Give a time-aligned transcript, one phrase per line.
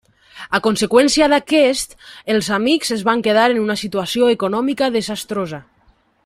[0.57, 1.93] A conseqüència d'aquest,
[2.35, 5.63] els amics es van quedar en una situació econòmica desastrosa.